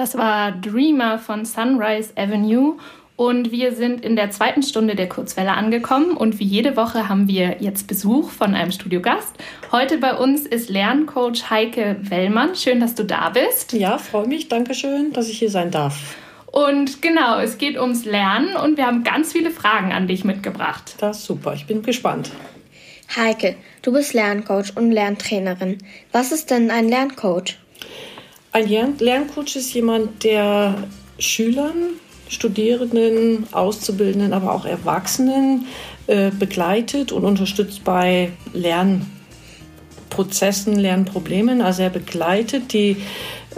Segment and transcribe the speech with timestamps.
[0.00, 2.78] Das war Dreamer von Sunrise Avenue.
[3.16, 6.16] Und wir sind in der zweiten Stunde der Kurzwelle angekommen.
[6.16, 9.34] Und wie jede Woche haben wir jetzt Besuch von einem Studiogast.
[9.72, 12.56] Heute bei uns ist Lerncoach Heike Wellmann.
[12.56, 13.74] Schön, dass du da bist.
[13.74, 14.48] Ja, freue mich.
[14.48, 16.16] Dankeschön, dass ich hier sein darf.
[16.46, 20.94] Und genau, es geht ums Lernen und wir haben ganz viele Fragen an dich mitgebracht.
[20.96, 21.52] Das ist super.
[21.52, 22.30] Ich bin gespannt.
[23.14, 25.76] Heike, du bist Lerncoach und Lerntrainerin.
[26.10, 27.58] Was ist denn ein Lerncoach?
[28.52, 30.74] Ein Lerncoach ist jemand, der
[31.20, 31.90] Schülern,
[32.28, 35.66] Studierenden, Auszubildenden, aber auch Erwachsenen
[36.08, 41.62] äh, begleitet und unterstützt bei Lernprozessen, Lernproblemen.
[41.62, 42.96] Also er begleitet die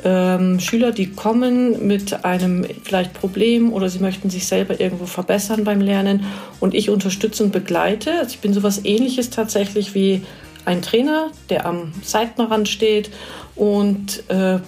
[0.05, 5.65] ähm, Schüler, die kommen mit einem vielleicht Problem oder sie möchten sich selber irgendwo verbessern
[5.65, 6.27] beim Lernen
[6.61, 8.13] und ich unterstütze und begleite.
[8.19, 10.21] Also ich bin sowas ähnliches tatsächlich wie
[10.67, 13.11] ein Trainer, der am Seitenrand steht
[13.57, 14.59] und äh,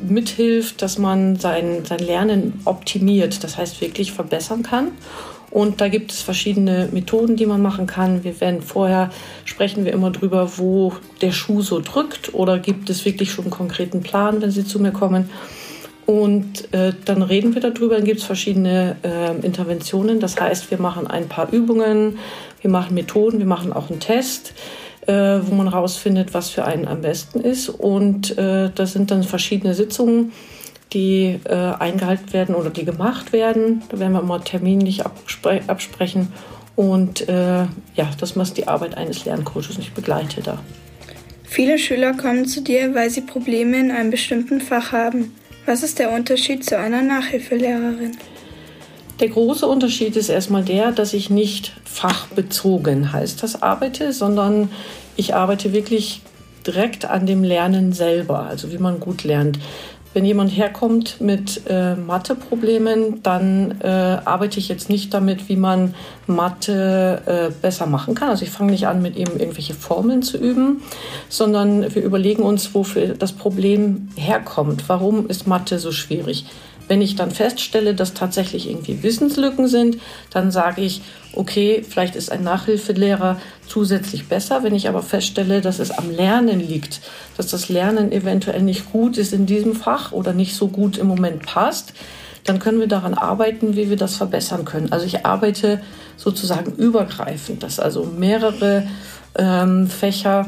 [0.00, 4.92] mithilft, dass man sein, sein Lernen optimiert, das heißt wirklich verbessern kann.
[5.50, 8.22] Und da gibt es verschiedene Methoden, die man machen kann.
[8.22, 9.10] Wir werden vorher
[9.44, 10.92] sprechen wir immer drüber, wo
[11.22, 14.78] der Schuh so drückt oder gibt es wirklich schon einen konkreten Plan, wenn Sie zu
[14.78, 15.28] mir kommen.
[16.06, 20.20] Und äh, dann reden wir darüber, dann gibt es verschiedene äh, Interventionen.
[20.20, 22.18] Das heißt, wir machen ein paar Übungen,
[22.60, 24.52] wir machen Methoden, wir machen auch einen Test
[25.06, 27.68] äh, wo man rausfindet, was für einen am besten ist.
[27.68, 30.32] Und äh, das sind dann verschiedene Sitzungen,
[30.92, 33.82] die äh, eingehalten werden oder die gemacht werden.
[33.88, 36.32] Da werden wir immer terminlich abspre absprechen.
[36.76, 37.62] Und äh,
[37.94, 40.58] ja, das ist die Arbeit eines Lerncoaches und ich begleite da.
[41.44, 45.34] Viele Schüler kommen zu dir, weil sie Probleme in einem bestimmten Fach haben.
[45.66, 48.16] Was ist der Unterschied zu einer Nachhilfelehrerin?
[49.20, 54.70] Der große Unterschied ist erstmal der, dass ich nicht fachbezogen heißt das arbeite, sondern
[55.16, 56.22] ich arbeite wirklich
[56.66, 59.58] direkt an dem Lernen selber, also wie man gut lernt.
[60.12, 63.86] Wenn jemand herkommt mit äh, Mathe-Problemen, dann äh,
[64.24, 65.94] arbeite ich jetzt nicht damit, wie man
[66.26, 68.30] Mathe äh, besser machen kann.
[68.30, 70.82] Also ich fange nicht an, mit ihm irgendwelche Formeln zu üben,
[71.28, 74.88] sondern wir überlegen uns, wofür das Problem herkommt.
[74.88, 76.46] Warum ist Mathe so schwierig?
[76.90, 79.98] Wenn ich dann feststelle, dass tatsächlich irgendwie Wissenslücken sind,
[80.30, 81.02] dann sage ich,
[81.34, 84.64] okay, vielleicht ist ein Nachhilfelehrer zusätzlich besser.
[84.64, 87.00] Wenn ich aber feststelle, dass es am Lernen liegt,
[87.36, 91.06] dass das Lernen eventuell nicht gut ist in diesem Fach oder nicht so gut im
[91.06, 91.92] Moment passt,
[92.42, 94.90] dann können wir daran arbeiten, wie wir das verbessern können.
[94.90, 95.80] Also ich arbeite
[96.16, 98.88] sozusagen übergreifend, dass also mehrere
[99.38, 100.44] ähm, Fächer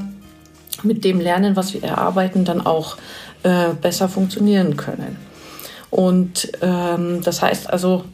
[0.83, 2.97] mit dem Lernen, was wir erarbeiten, dann auch
[3.45, 5.31] äh, besser funktionieren können.
[5.93, 8.05] Und ähm, das heißt also,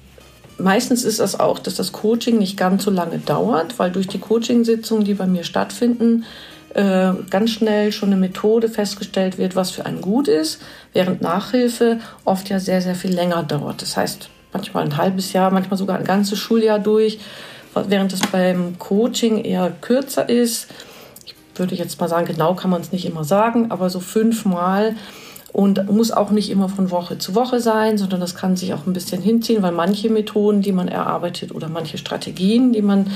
[0.58, 4.18] meistens ist das auch, dass das Coaching nicht ganz so lange dauert, weil durch die
[4.18, 6.24] Coachingsitzungen, die bei mir stattfinden,
[6.74, 10.60] äh, ganz schnell schon eine Methode festgestellt wird, was für einen gut ist,
[10.92, 13.80] während Nachhilfe oft ja sehr, sehr viel länger dauert.
[13.80, 17.20] Das heißt, manchmal ein halbes Jahr, manchmal sogar ein ganzes Schuljahr durch,
[17.74, 20.66] während es beim Coaching eher kürzer ist.
[21.24, 24.96] Ich würde jetzt mal sagen, genau kann man es nicht immer sagen, aber so fünfmal
[25.52, 28.86] und muss auch nicht immer von Woche zu Woche sein, sondern das kann sich auch
[28.86, 33.10] ein bisschen hinziehen, weil manche Methoden, die man erarbeitet oder manche Strategien, die man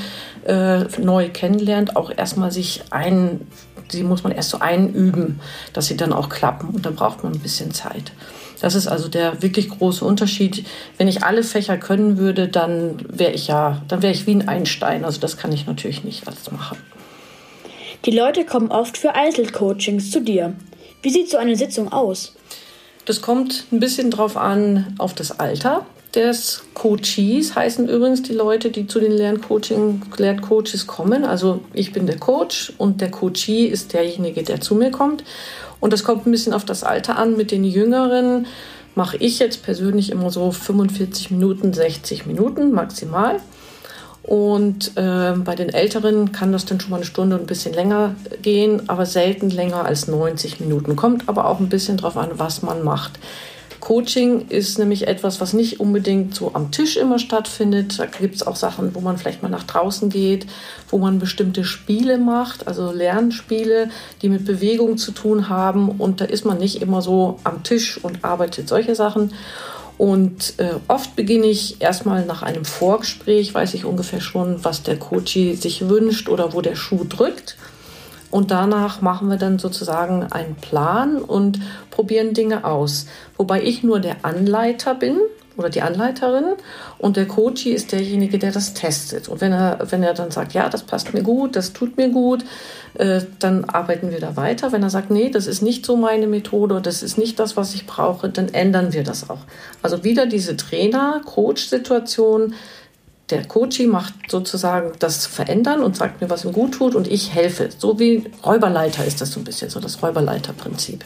[0.45, 3.47] äh, neu kennenlernt, auch erstmal sich ein,
[3.93, 5.41] die muss man erst so einüben,
[5.73, 8.13] dass sie dann auch klappen und dann braucht man ein bisschen Zeit.
[8.63, 10.65] Das ist also der wirklich große Unterschied.
[10.97, 14.47] Wenn ich alle Fächer können würde, dann wäre ich ja, dann wäre ich wie ein
[14.47, 15.05] Einstein.
[15.05, 16.79] Also das kann ich natürlich nicht alles machen.
[18.05, 20.55] Die Leute kommen oft für Einzelcoachings zu dir.
[21.03, 22.35] Wie sieht so eine Sitzung aus?
[23.05, 28.71] Das kommt ein bisschen drauf an, auf das Alter des Coaches heißen übrigens die Leute,
[28.71, 31.25] die zu den Lerncoaching, Lerncoaches kommen.
[31.25, 35.25] Also ich bin der Coach und der Coachee ist derjenige, der zu mir kommt.
[35.81, 37.37] Und das kommt ein bisschen auf das Alter an.
[37.37, 38.47] Mit den Jüngeren
[38.95, 43.41] mache ich jetzt persönlich immer so 45 Minuten, 60 Minuten maximal.
[44.23, 47.75] Und äh, bei den Älteren kann das dann schon mal eine Stunde und ein bisschen
[47.75, 50.95] länger gehen, aber selten länger als 90 Minuten.
[50.95, 53.19] Kommt aber auch ein bisschen drauf an, was man macht.
[53.83, 57.99] Coaching ist nämlich etwas, was nicht unbedingt so am Tisch immer stattfindet.
[57.99, 60.47] Da gibt es auch Sachen, wo man vielleicht mal nach draußen geht,
[60.89, 63.91] wo man bestimmte Spiele macht, also Lernspiele,
[64.23, 65.89] die mit Bewegung zu tun haben.
[65.89, 69.33] Und da ist man nicht immer so am Tisch und arbeitet solche Sachen.
[70.03, 74.99] Und äh, oft beginne ich erstmal nach einem Vorgespräch, weiß ich ungefähr schon, was der
[74.99, 77.57] Coach sich wünscht oder wo der Schuh drückt.
[78.29, 81.61] Und danach machen wir dann sozusagen einen Plan und
[81.93, 83.07] probieren Dinge aus.
[83.37, 85.21] Wobei ich nur der Anleiter bin,
[85.57, 86.55] oder die Anleiterin
[86.99, 89.29] und der Coach ist derjenige, der das testet.
[89.29, 92.09] Und wenn er, wenn er dann sagt, ja, das passt mir gut, das tut mir
[92.09, 92.45] gut,
[92.95, 94.73] äh, dann arbeiten wir da weiter.
[94.73, 97.75] Wenn er sagt, nee, das ist nicht so meine Methode, das ist nicht das, was
[97.75, 99.41] ich brauche, dann ändern wir das auch.
[99.83, 102.55] Also wieder diese Trainer-Coach-Situation.
[103.31, 107.33] Der Coach macht sozusagen das Verändern und sagt mir, was ihm gut tut und ich
[107.35, 107.71] helfe.
[107.79, 111.05] So wie Räuberleiter ist das so ein bisschen, so das Räuberleiter-Prinzip.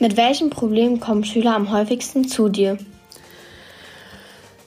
[0.00, 2.78] Mit welchen Problemen kommen Schüler am häufigsten zu dir?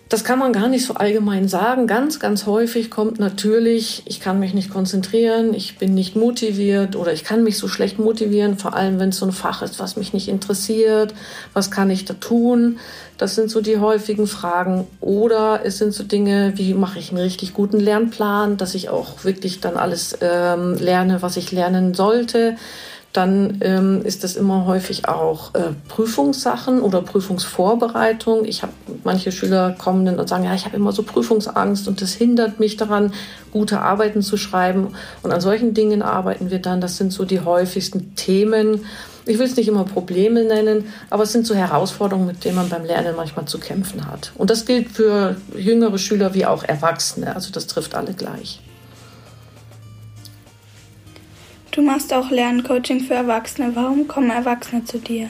[0.10, 1.88] Das kann man gar nicht so allgemein sagen.
[1.88, 7.14] Ganz, ganz häufig kommt natürlich, ich kann mich nicht konzentrieren, ich bin nicht motiviert oder
[7.14, 9.96] ich kann mich so schlecht motivieren, vor allem wenn es so ein Fach ist, was
[9.96, 11.14] mich nicht interessiert.
[11.54, 12.78] Was kann ich da tun?
[13.18, 14.86] Das sind so die häufigen Fragen.
[15.00, 19.24] Oder es sind so Dinge, wie mache ich einen richtig guten Lernplan, dass ich auch
[19.24, 22.58] wirklich dann alles ähm, lerne, was ich lernen sollte
[23.14, 28.46] dann ähm, ist das immer häufig auch äh, Prüfungssachen oder Prüfungsvorbereitung.
[28.46, 28.72] Ich habe
[29.04, 32.60] manche Schüler kommen dann und sagen, ja, ich habe immer so Prüfungsangst und das hindert
[32.60, 33.14] mich daran,
[33.52, 34.96] gute Arbeiten zu schreiben.
[35.24, 36.80] Und an solchen Dingen arbeiten wir dann.
[36.80, 38.86] Das sind so die häufigsten Themen.
[39.26, 42.70] Ich will es nicht immer Probleme nennen, aber es sind so Herausforderungen, mit denen man
[42.70, 44.32] beim Lernen manchmal zu kämpfen hat.
[44.36, 47.36] Und das gilt für jüngere Schüler wie auch Erwachsene.
[47.36, 48.62] Also das trifft alle gleich.
[51.72, 53.72] Du machst auch Lerncoaching für Erwachsene.
[53.76, 55.30] Warum kommen Erwachsene zu dir?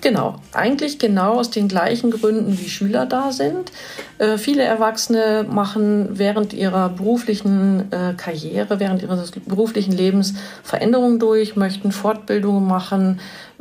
[0.00, 3.72] Genau, eigentlich genau aus den gleichen Gründen, wie Schüler da sind.
[4.18, 11.56] Äh, viele Erwachsene machen während ihrer beruflichen äh, Karriere, während ihres beruflichen Lebens Veränderungen durch,
[11.56, 13.20] möchten Fortbildungen machen,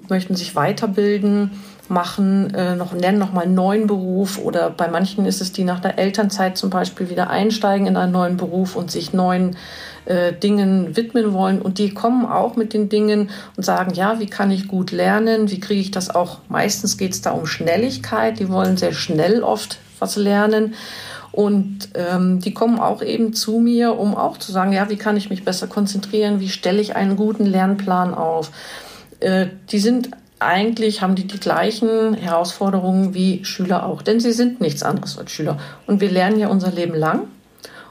[0.09, 1.51] möchten sich weiterbilden,
[1.89, 5.63] machen, äh, noch, lernen noch mal einen neuen Beruf oder bei manchen ist es die
[5.63, 9.55] nach der Elternzeit zum Beispiel wieder einsteigen in einen neuen Beruf und sich neuen
[10.07, 11.61] äh, Dingen widmen wollen.
[11.61, 15.51] Und die kommen auch mit den Dingen und sagen, ja, wie kann ich gut lernen?
[15.51, 16.39] Wie kriege ich das auch?
[16.49, 18.39] Meistens geht es da um Schnelligkeit.
[18.39, 20.75] Die wollen sehr schnell oft was lernen.
[21.31, 25.17] Und ähm, die kommen auch eben zu mir, um auch zu sagen, ja, wie kann
[25.17, 26.39] ich mich besser konzentrieren?
[26.39, 28.51] Wie stelle ich einen guten Lernplan auf?
[29.19, 34.61] Äh, die sind eigentlich haben die die gleichen Herausforderungen wie Schüler auch, denn sie sind
[34.61, 35.57] nichts anderes als Schüler.
[35.87, 37.27] Und wir lernen ja unser Leben lang.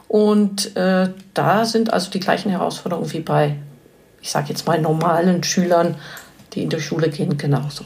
[0.09, 3.57] Und äh, da sind also die gleichen Herausforderungen wie bei,
[4.23, 5.97] ich sage jetzt mal, normalen Schülern,
[6.53, 7.85] die in die Schule gehen, genauso.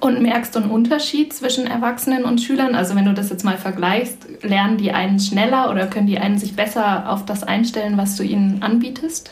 [0.00, 2.74] Und merkst du einen Unterschied zwischen Erwachsenen und Schülern?
[2.74, 6.38] Also wenn du das jetzt mal vergleichst, lernen die einen schneller oder können die einen
[6.38, 9.30] sich besser auf das einstellen, was du ihnen anbietest?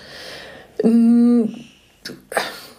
[0.80, 1.54] Hm,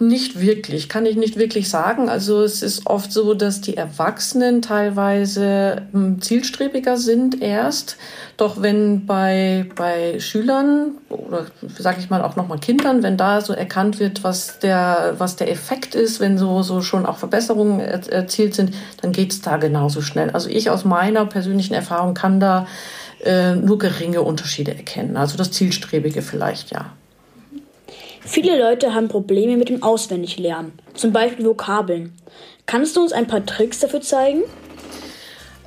[0.08, 2.10] nicht wirklich, kann ich nicht wirklich sagen.
[2.10, 7.98] Also es ist oft so, dass die Erwachsenen teilweise hm, zielstrebiger sind erst.
[8.38, 11.46] Doch wenn bei, bei Schülern oder
[11.78, 15.52] sage ich mal auch nochmal Kindern, wenn da so erkannt wird, was der, was der
[15.52, 20.02] Effekt ist, wenn so, so schon auch Verbesserungen erzielt sind, dann geht es da genauso
[20.02, 20.32] schnell.
[20.32, 22.68] Also ich aus meiner persönlichen Erfahrung kann da
[23.24, 25.18] äh, nur geringe Unterschiede erkennen.
[25.18, 26.92] Also das Zielstrebige vielleicht, ja.
[28.26, 32.14] Viele Leute haben Probleme mit dem Auswendiglernen, zum Beispiel Vokabeln.
[32.66, 34.44] Kannst du uns ein paar Tricks dafür zeigen?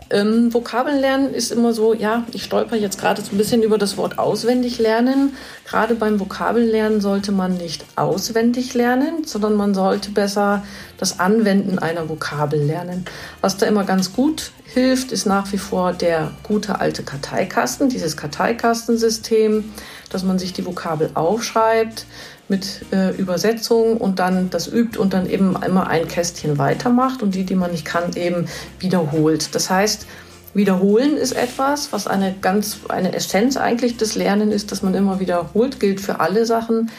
[0.08, 3.76] Ähm, Vokabeln lernen ist immer so, ja, ich stolper jetzt gerade so ein bisschen über
[3.76, 5.34] das Wort auswendig lernen.
[5.64, 10.64] Gerade beim Vokabellernen sollte man nicht auswendig lernen, sondern man sollte besser
[10.96, 13.04] das Anwenden einer Vokabel lernen.
[13.40, 18.16] Was da immer ganz gut hilft, ist nach wie vor der gute alte Karteikasten, dieses
[18.16, 19.72] Karteikastensystem,
[20.10, 22.06] dass man sich die Vokabel aufschreibt,
[22.48, 27.34] mit äh, Übersetzung und dann das übt und dann eben immer ein Kästchen weitermacht und
[27.34, 28.46] die, die man nicht kann, eben
[28.78, 29.54] wiederholt.
[29.54, 30.06] Das heißt,
[30.54, 35.20] Wiederholen ist etwas, was eine ganz, eine Essenz eigentlich des Lernen ist, dass man immer
[35.20, 36.90] wiederholt, gilt für alle Sachen.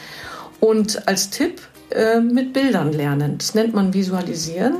[0.60, 3.38] Und als Tipp äh, mit Bildern lernen.
[3.38, 4.76] Das nennt man Visualisieren.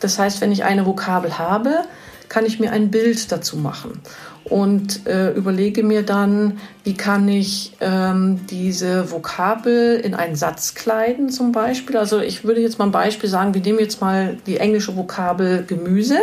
[0.00, 1.82] Das heißt, wenn ich eine Vokabel habe,
[2.28, 4.00] kann ich mir ein Bild dazu machen
[4.44, 11.30] und äh, überlege mir dann, wie kann ich ähm, diese Vokabel in einen Satz kleiden
[11.30, 11.96] zum Beispiel.
[11.96, 15.64] Also ich würde jetzt mal ein Beispiel sagen, wir nehmen jetzt mal die englische Vokabel
[15.66, 16.18] Gemüse.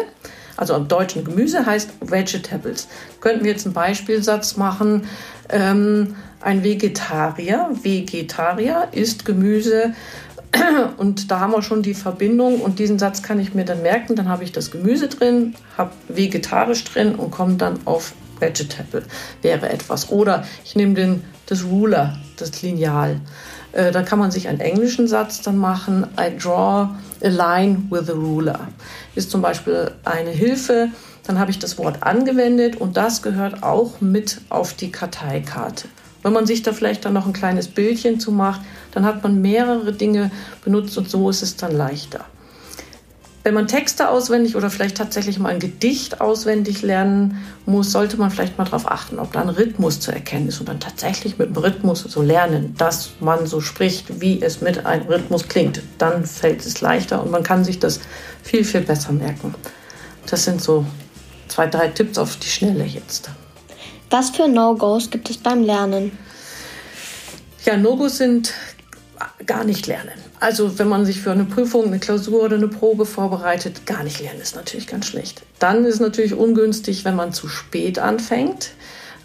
[0.58, 2.90] Also im Deutschen Gemüse heißt Vegetables.
[3.22, 5.04] Könnten wir jetzt einen Beispielsatz machen,
[5.50, 9.94] ähm, ein Vegetarier, Vegetarier isst Gemüse
[10.98, 14.16] und da haben wir schon die Verbindung und diesen Satz kann ich mir dann merken.
[14.16, 19.04] Dann habe ich das Gemüse drin, habe vegetarisch drin und komme dann auf Vegetable
[19.42, 20.10] wäre etwas.
[20.10, 23.20] Oder ich nehme den, das Ruler, das Lineal.
[23.72, 26.08] Äh, da kann man sich einen englischen Satz dann machen.
[26.20, 26.90] I draw
[27.22, 28.68] a line with a ruler.
[29.16, 30.90] Ist zum Beispiel eine Hilfe.
[31.26, 35.88] Dann habe ich das Wort angewendet und das gehört auch mit auf die Karteikarte.
[36.24, 39.42] Wenn man sich da vielleicht dann noch ein kleines Bildchen zu macht, dann hat man
[39.42, 40.32] mehrere Dinge
[40.64, 42.26] benutzt und so ist es dann leichter.
[43.42, 48.32] Wenn man Texte auswendig oder vielleicht tatsächlich mal ein Gedicht auswendig lernen muss, sollte man
[48.32, 51.56] vielleicht mal darauf achten, ob da ein Rhythmus zu erkennen ist und dann tatsächlich mit
[51.56, 55.82] dem Rhythmus so lernen, dass man so spricht, wie es mit einem Rhythmus klingt.
[55.98, 58.02] Dann fällt es leichter und man kann sich das
[58.44, 59.56] viel, viel besser merken.
[60.30, 60.86] Das sind so
[61.48, 63.30] zwei, drei Tipps auf die Schnelle jetzt.
[64.10, 66.12] Was für No-Gos gibt es beim Lernen?
[67.64, 68.54] Ja, No-Gos sind
[69.46, 70.14] gar nicht lernen.
[70.40, 74.20] Also wenn man sich für eine Prüfung, eine Klausur oder eine Probe vorbereitet, gar nicht
[74.22, 75.42] lernen ist natürlich ganz schlecht.
[75.60, 78.72] Dann ist natürlich ungünstig, wenn man zu spät anfängt.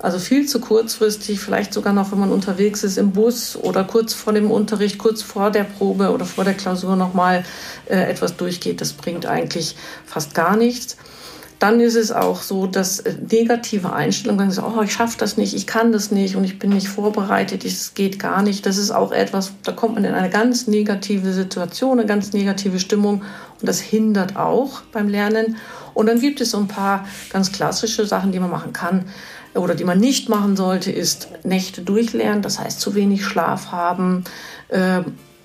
[0.01, 4.13] Also viel zu kurzfristig, vielleicht sogar noch, wenn man unterwegs ist im Bus oder kurz
[4.13, 7.45] vor dem Unterricht, kurz vor der Probe oder vor der Klausur nochmal
[7.87, 8.81] äh, etwas durchgeht.
[8.81, 10.97] Das bringt eigentlich fast gar nichts
[11.65, 15.55] dann ist es auch so, dass äh, negative Einstellungen, sagen, oh, ich schaffe das nicht,
[15.55, 18.67] ich kann das nicht und ich bin nicht vorbereitet, es geht gar nicht.
[18.67, 22.79] Das ist auch etwas, da kommt man in eine ganz negative Situation, eine ganz negative
[22.79, 23.23] Stimmung
[23.63, 25.57] und das hindert auch beim Lernen.
[25.95, 29.07] Und dann gibt es so ein paar ganz klassische Sachen, die man machen kann
[29.55, 34.25] oder die man nicht machen sollte, ist Nächte durchlernen, das heißt zu wenig Schlaf haben,
[34.69, 35.01] äh,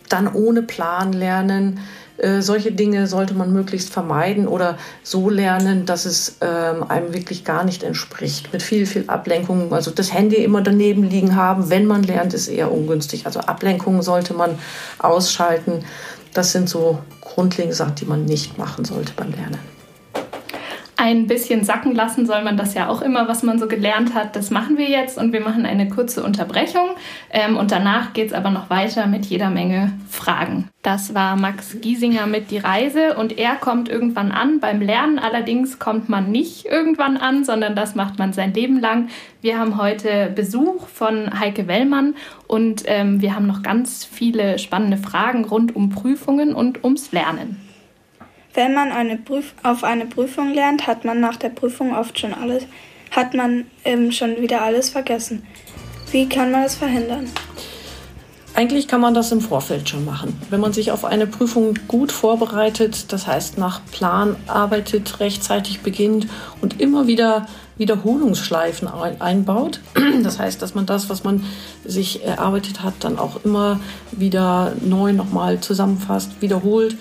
[0.09, 1.79] dann ohne Plan lernen
[2.19, 7.45] äh, solche Dinge sollte man möglichst vermeiden oder so lernen, dass es ähm, einem wirklich
[7.45, 8.51] gar nicht entspricht.
[8.53, 9.73] Mit viel, viel Ablenkung.
[9.73, 13.25] Also das Handy immer daneben liegen haben, wenn man lernt, ist eher ungünstig.
[13.25, 14.57] Also Ablenkungen sollte man
[14.99, 15.85] ausschalten.
[16.33, 19.78] Das sind so grundlegende Sachen, die man nicht machen sollte beim Lernen
[20.99, 24.35] ein bisschen sacken lassen soll man das ja auch immer, was man so gelernt hat.
[24.35, 26.89] Das machen wir jetzt und wir machen eine kurze Unterbrechung
[27.31, 30.67] ähm, und danach geht es aber noch weiter mit jeder Menge Fragen.
[30.81, 34.59] Das war Max Giesinger mit Die Reise und er kommt irgendwann an.
[34.59, 39.07] Beim Lernen allerdings kommt man nicht irgendwann an, sondern das macht man sein Leben lang.
[39.41, 42.15] Wir haben heute Besuch von Heike Wellmann
[42.47, 47.68] und ähm, wir haben noch ganz viele spannende Fragen rund um Prüfungen und ums Lernen.
[48.53, 52.33] Wenn man eine Prüf auf eine Prüfung lernt, hat man nach der Prüfung oft schon
[52.33, 52.63] alles,
[53.11, 55.43] hat man ähm, schon wieder alles vergessen.
[56.11, 57.29] Wie kann man das verhindern?
[58.55, 60.35] Eigentlich kann man das im Vorfeld schon machen.
[60.49, 66.27] Wenn man sich auf eine Prüfung gut vorbereitet, das heißt nach Plan arbeitet, rechtzeitig beginnt
[66.59, 69.79] und immer wieder Wiederholungsschleifen einbaut.
[70.23, 71.45] Das heißt, dass man das, was man
[71.85, 73.79] sich erarbeitet hat, dann auch immer
[74.11, 76.97] wieder neu nochmal zusammenfasst, wiederholt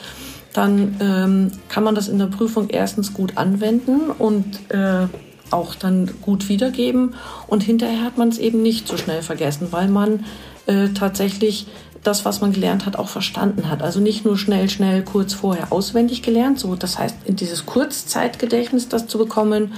[0.58, 5.06] dann ähm, kann man das in der Prüfung erstens gut anwenden und äh,
[5.52, 7.14] auch dann gut wiedergeben.
[7.46, 10.24] Und hinterher hat man es eben nicht so schnell vergessen, weil man
[10.66, 11.68] äh, tatsächlich
[12.02, 13.82] das, was man gelernt hat, auch verstanden hat.
[13.82, 18.88] Also nicht nur schnell, schnell, kurz vorher auswendig gelernt, so das heißt, in dieses Kurzzeitgedächtnis
[18.88, 19.74] das zu bekommen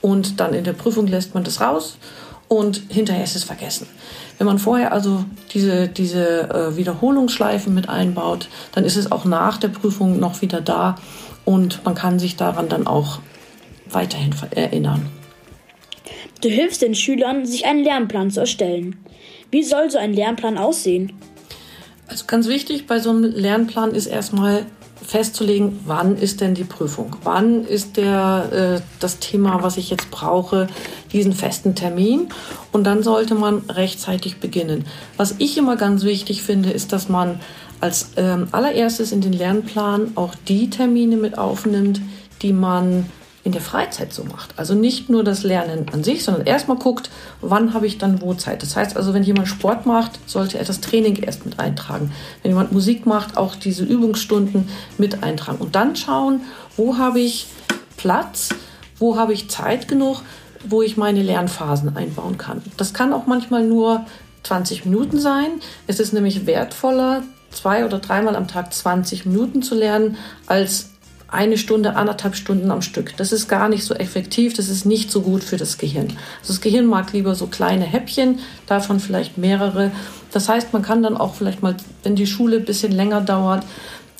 [0.00, 1.96] und dann in der Prüfung lässt man das raus
[2.48, 3.86] und hinterher ist es vergessen.
[4.38, 9.58] Wenn man vorher also diese, diese äh, Wiederholungsschleifen mit einbaut, dann ist es auch nach
[9.58, 10.96] der Prüfung noch wieder da
[11.44, 13.20] und man kann sich daran dann auch
[13.86, 15.06] weiterhin erinnern.
[16.40, 18.96] Du hilfst den Schülern, sich einen Lernplan zu erstellen.
[19.50, 21.12] Wie soll so ein Lernplan aussehen?
[22.08, 24.66] Also ganz wichtig bei so einem Lernplan ist erstmal
[25.06, 27.16] festzulegen, wann ist denn die Prüfung?
[27.22, 30.66] Wann ist der, äh, das Thema, was ich jetzt brauche,
[31.12, 32.28] diesen festen Termin?
[32.72, 34.84] Und dann sollte man rechtzeitig beginnen.
[35.16, 37.40] Was ich immer ganz wichtig finde, ist, dass man
[37.80, 42.00] als ähm, allererstes in den Lernplan auch die Termine mit aufnimmt,
[42.42, 43.06] die man
[43.44, 44.58] in der Freizeit so macht.
[44.58, 47.10] Also nicht nur das Lernen an sich, sondern erstmal guckt,
[47.42, 48.62] wann habe ich dann wo Zeit.
[48.62, 52.10] Das heißt also, wenn jemand Sport macht, sollte er das Training erst mit eintragen.
[52.42, 55.58] Wenn jemand Musik macht, auch diese Übungsstunden mit eintragen.
[55.58, 56.40] Und dann schauen,
[56.76, 57.46] wo habe ich
[57.98, 58.48] Platz,
[58.98, 60.22] wo habe ich Zeit genug,
[60.66, 62.62] wo ich meine Lernphasen einbauen kann.
[62.78, 64.06] Das kann auch manchmal nur
[64.44, 65.60] 20 Minuten sein.
[65.86, 70.93] Es ist nämlich wertvoller, zwei oder dreimal am Tag 20 Minuten zu lernen, als
[71.34, 73.16] eine Stunde, anderthalb Stunden am Stück.
[73.16, 76.08] Das ist gar nicht so effektiv, das ist nicht so gut für das Gehirn.
[76.40, 79.90] Also das Gehirn mag lieber so kleine Häppchen, davon vielleicht mehrere.
[80.32, 83.64] Das heißt, man kann dann auch vielleicht mal, wenn die Schule ein bisschen länger dauert,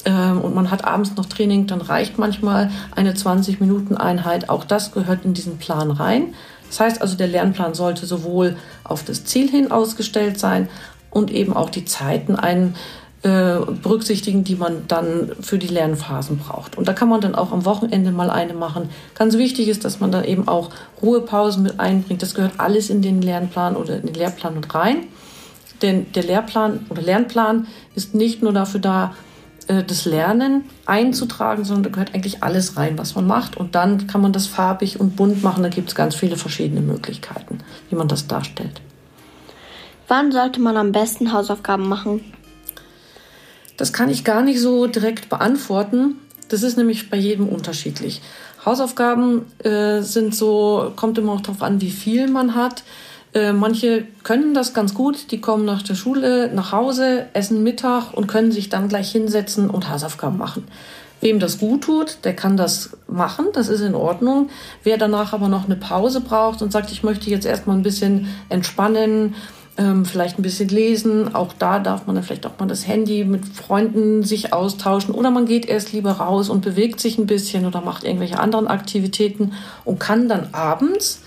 [0.04, 4.48] ähm, und man hat abends noch Training, dann reicht manchmal eine 20-Minuten-Einheit.
[4.48, 6.34] Auch das gehört in diesen Plan rein.
[6.68, 10.68] Das heißt also, der Lernplan sollte sowohl auf das Ziel hin ausgestellt sein
[11.10, 12.74] und eben auch die Zeiten ein,
[13.24, 16.76] äh, berücksichtigen, die man dann für die Lernphasen braucht.
[16.76, 18.90] Und da kann man dann auch am Wochenende mal eine machen.
[19.14, 20.68] Ganz wichtig ist, dass man da eben auch
[21.00, 22.20] Ruhepausen mit einbringt.
[22.20, 25.04] Das gehört alles in den Lernplan oder in den Lehrplan mit rein.
[25.80, 29.14] Denn der Lehrplan oder Lernplan ist nicht nur dafür da,
[29.68, 33.56] äh, das Lernen einzutragen, sondern da gehört eigentlich alles rein, was man macht.
[33.56, 35.62] Und dann kann man das farbig und bunt machen.
[35.62, 38.82] Da gibt es ganz viele verschiedene Möglichkeiten, wie man das darstellt.
[40.08, 42.20] Wann sollte man am besten Hausaufgaben machen?
[43.76, 46.16] Das kann ich gar nicht so direkt beantworten.
[46.48, 48.20] Das ist nämlich bei jedem unterschiedlich.
[48.64, 52.82] Hausaufgaben äh, sind so, kommt immer auch darauf an, wie viel man hat.
[53.34, 58.12] Äh, manche können das ganz gut, die kommen nach der Schule nach Hause, essen Mittag
[58.14, 60.68] und können sich dann gleich hinsetzen und Hausaufgaben machen.
[61.20, 64.50] Wem das gut tut, der kann das machen, das ist in Ordnung.
[64.82, 68.28] Wer danach aber noch eine Pause braucht und sagt, ich möchte jetzt erstmal ein bisschen
[68.50, 69.34] entspannen,
[69.76, 71.34] ähm, vielleicht ein bisschen lesen.
[71.34, 75.30] Auch da darf man dann vielleicht auch mal das Handy mit Freunden sich austauschen oder
[75.30, 79.52] man geht erst lieber raus und bewegt sich ein bisschen oder macht irgendwelche anderen Aktivitäten
[79.84, 81.22] und kann dann abends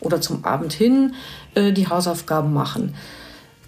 [0.00, 1.14] oder zum Abend hin
[1.54, 2.94] äh, die Hausaufgaben machen.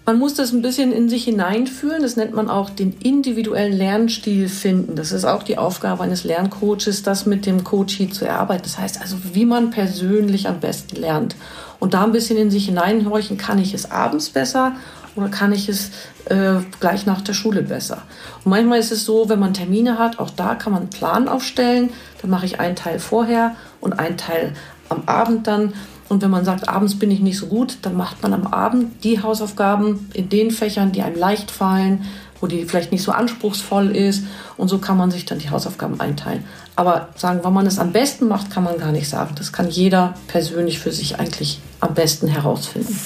[0.05, 2.01] Man muss das ein bisschen in sich hineinfühlen.
[2.01, 4.97] Das nennt man auch den individuellen Lernstil finden.
[4.97, 8.63] Das ist auch die Aufgabe eines Lerncoaches, das mit dem Coachee zu erarbeiten.
[8.63, 11.37] Das heißt also, wie man persönlich am besten lernt.
[11.83, 14.71] Und da ein bisschen in sich hineinhorchen, kann ich es abends besser
[15.17, 15.91] oder kann ich es
[16.29, 18.03] äh, gleich nach der Schule besser?
[18.45, 21.27] Und manchmal ist es so, wenn man Termine hat, auch da kann man einen Plan
[21.27, 21.89] aufstellen.
[22.21, 24.53] Dann mache ich einen Teil vorher und einen Teil
[24.87, 25.73] am Abend dann.
[26.07, 29.03] Und wenn man sagt, abends bin ich nicht so gut, dann macht man am Abend
[29.03, 32.05] die Hausaufgaben in den Fächern, die einem leicht fallen,
[32.43, 34.25] wo die vielleicht nicht so anspruchsvoll ist.
[34.57, 36.43] Und so kann man sich dann die Hausaufgaben einteilen.
[36.75, 39.33] Aber sagen, wann man es am besten macht, kann man gar nicht sagen.
[39.37, 42.99] Das kann jeder persönlich für sich eigentlich am besten herausfinden.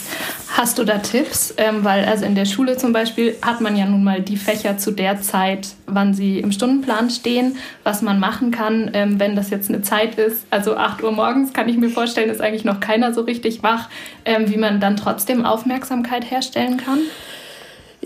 [0.50, 1.53] Hast du da Tipps?
[1.58, 4.79] Ähm, weil also in der Schule zum Beispiel hat man ja nun mal die Fächer
[4.79, 9.51] zu der Zeit, wann sie im Stundenplan stehen, was man machen kann, ähm, wenn das
[9.51, 10.48] jetzt eine Zeit ist.
[10.50, 13.88] Also 8 Uhr morgens kann ich mir vorstellen, ist eigentlich noch keiner so richtig wach,
[14.25, 17.01] ähm, wie man dann trotzdem Aufmerksamkeit herstellen kann.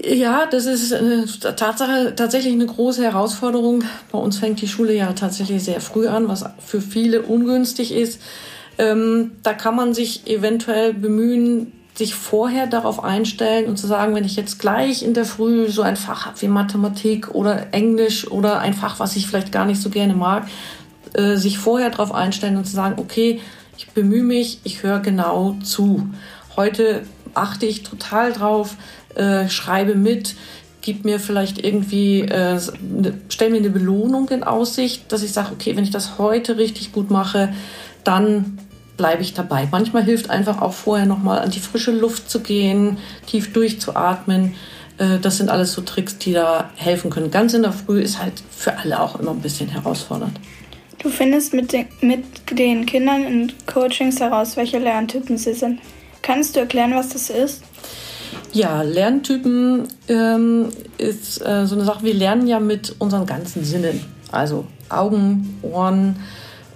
[0.04, 3.84] Ja, das ist eine Tatsache, tatsächlich eine große Herausforderung.
[4.12, 8.20] Bei uns fängt die Schule ja tatsächlich sehr früh an, was für viele ungünstig ist.
[8.80, 14.24] Ähm, da kann man sich eventuell bemühen, sich vorher darauf einstellen und zu sagen, wenn
[14.24, 18.60] ich jetzt gleich in der Früh so ein Fach habe wie Mathematik oder Englisch oder
[18.60, 20.48] ein Fach, was ich vielleicht gar nicht so gerne mag,
[21.14, 23.40] äh, sich vorher darauf einstellen und zu sagen, okay,
[23.78, 26.10] ich bemühe mich, ich höre genau zu.
[26.56, 27.04] Heute
[27.34, 28.76] achte ich total drauf,
[29.16, 30.36] äh, schreibe mit,
[30.82, 35.52] gib mir vielleicht irgendwie, äh, ne, stell mir eine Belohnung in Aussicht, dass ich sage,
[35.54, 37.54] okay, wenn ich das heute richtig gut mache,
[38.04, 38.58] dann
[38.98, 39.68] bleibe ich dabei.
[39.72, 44.56] Manchmal hilft einfach auch vorher nochmal an die frische Luft zu gehen, tief durchzuatmen.
[44.98, 47.32] Äh, das sind alles so Tricks, die da helfen können.
[47.32, 50.40] Ganz in der Früh ist halt für alle auch immer ein bisschen herausfordernd.
[51.00, 55.80] Du findest mit den, mit den Kindern in Coachings heraus, welche Lerntypen sie sind.
[56.22, 57.64] Kannst du erklären, was das ist?
[58.54, 62.04] Ja, Lerntypen ähm, ist äh, so eine Sache.
[62.04, 64.02] Wir lernen ja mit unseren ganzen Sinnen.
[64.32, 66.18] Also Augen, Ohren,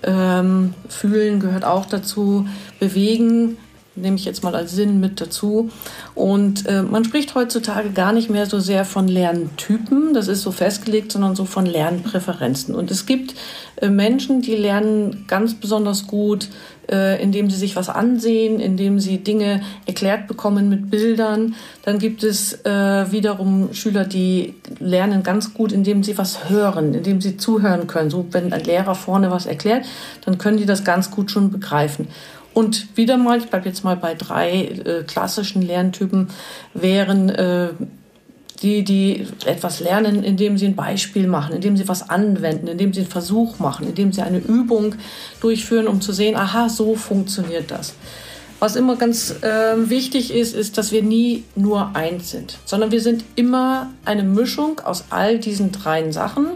[0.04, 2.48] ähm, Fühlen gehört auch dazu.
[2.80, 3.58] Bewegen
[3.96, 5.70] nehme ich jetzt mal als Sinn mit dazu.
[6.14, 10.52] Und äh, man spricht heutzutage gar nicht mehr so sehr von Lerntypen, das ist so
[10.52, 12.76] festgelegt, sondern so von Lernpräferenzen.
[12.76, 13.36] Und es gibt
[13.78, 16.50] äh, Menschen, die lernen ganz besonders gut,
[16.92, 21.56] äh, indem sie sich was ansehen, indem sie Dinge erklärt bekommen mit Bildern.
[21.84, 27.22] Dann gibt es äh, wiederum Schüler, die lernen ganz gut, indem sie was hören, indem
[27.22, 28.10] sie zuhören können.
[28.10, 29.86] So, wenn ein Lehrer vorne was erklärt,
[30.26, 32.08] dann können die das ganz gut schon begreifen.
[32.56, 36.30] Und wieder mal, ich bleibe jetzt mal bei drei äh, klassischen Lerntypen,
[36.74, 37.72] wären äh,
[38.62, 43.02] die, die etwas lernen, indem sie ein Beispiel machen, indem sie was anwenden, indem sie
[43.02, 44.96] einen Versuch machen, indem sie eine Übung
[45.42, 47.94] durchführen, um zu sehen, aha, so funktioniert das.
[48.60, 53.02] Was immer ganz äh, wichtig ist, ist, dass wir nie nur eins sind, sondern wir
[53.02, 56.48] sind immer eine Mischung aus all diesen dreien Sachen.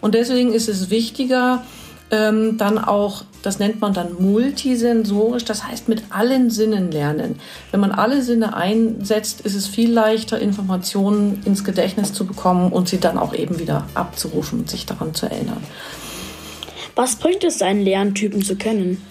[0.00, 1.64] Und deswegen ist es wichtiger,
[2.10, 7.40] ähm, dann auch, das nennt man dann multisensorisch, das heißt mit allen Sinnen lernen.
[7.70, 12.88] Wenn man alle Sinne einsetzt, ist es viel leichter, Informationen ins Gedächtnis zu bekommen und
[12.88, 15.62] sie dann auch eben wieder abzurufen und sich daran zu erinnern.
[16.94, 19.02] Was bringt es, einen Lerntypen zu kennen?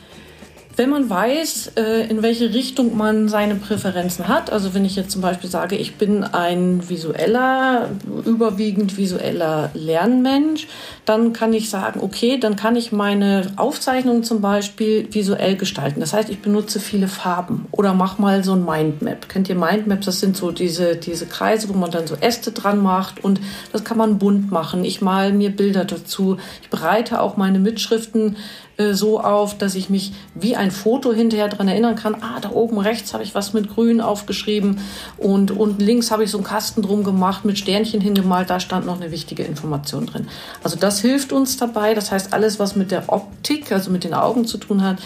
[0.76, 5.12] Wenn man weiß, äh, in welche Richtung man seine Präferenzen hat, also wenn ich jetzt
[5.12, 7.92] zum Beispiel sage, ich bin ein visueller,
[8.26, 10.68] überwiegend visueller Lernmensch,
[11.06, 16.00] dann kann ich sagen, okay, dann kann ich meine Aufzeichnungen zum Beispiel visuell gestalten.
[16.00, 19.30] Das heißt, ich benutze viele Farben oder mach mal so ein Mindmap.
[19.30, 20.08] Kennt ihr Mindmaps?
[20.08, 23.40] Das sind so diese, diese Kreise, wo man dann so Äste dran macht und
[23.72, 24.86] das kann man bunt machen.
[24.86, 26.38] Ich mal mir Bilder dazu.
[26.64, 28.38] Ich bereite auch meine Mitschriften
[28.78, 32.52] äh, so auf, dass ich mich wie ein Foto hinterher daran erinnern kann, ah, da
[32.52, 34.80] oben rechts habe ich was mit grün aufgeschrieben
[35.18, 38.86] und unten links habe ich so einen Kasten drum gemacht, mit Sternchen hingemalt, da stand
[38.86, 40.28] noch eine wichtige Information drin.
[40.64, 44.14] Also das hilft uns dabei, das heißt alles, was mit der Optik, also mit den
[44.14, 44.98] Augen zu tun hat,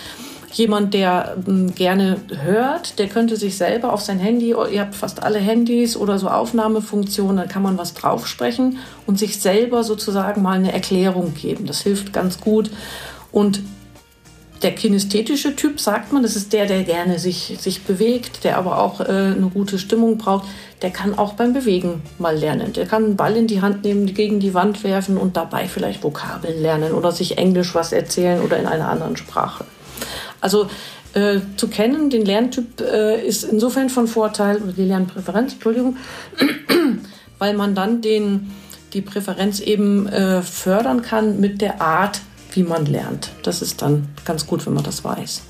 [0.53, 5.21] Jemand, der ähm, gerne hört, der könnte sich selber auf sein Handy, ihr habt fast
[5.21, 10.53] alle Handys oder so Aufnahmefunktionen, da kann man was draufsprechen und sich selber sozusagen mal
[10.53, 11.65] eine Erklärung geben.
[11.65, 12.71] Das hilft ganz gut.
[13.31, 13.61] Und
[14.63, 18.79] der kinästhetische Typ, sagt man, das ist der, der gerne sich, sich bewegt, der aber
[18.79, 20.47] auch äh, eine gute Stimmung braucht,
[20.81, 22.73] der kann auch beim Bewegen mal lernen.
[22.73, 26.03] Der kann einen Ball in die Hand nehmen, gegen die Wand werfen und dabei vielleicht
[26.03, 29.65] Vokabeln lernen oder sich Englisch was erzählen oder in einer anderen Sprache.
[30.41, 30.67] Also
[31.13, 35.97] äh, zu kennen, den Lerntyp äh, ist insofern von Vorteil, oder die Lernpräferenz, Entschuldigung,
[37.39, 38.51] weil man dann den,
[38.93, 42.21] die Präferenz eben äh, fördern kann mit der Art,
[42.57, 43.29] wie man lernt.
[43.43, 45.43] Das ist dann ganz gut, wenn man das weiß.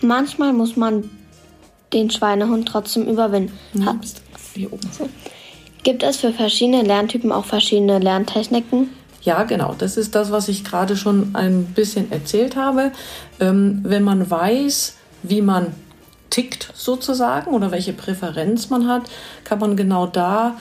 [0.00, 1.10] Manchmal muss man
[1.92, 3.52] den Schweinehund trotzdem überwinden.
[3.74, 3.94] Ja,
[4.54, 4.88] hier oben.
[5.82, 8.90] Gibt es für verschiedene Lerntypen auch verschiedene Lerntechniken?
[9.20, 9.74] Ja, genau.
[9.76, 12.90] Das ist das, was ich gerade schon ein bisschen erzählt habe.
[13.38, 15.74] Ähm, wenn man weiß, wie man
[16.30, 19.02] tickt sozusagen oder welche Präferenz man hat,
[19.44, 20.56] kann man genau da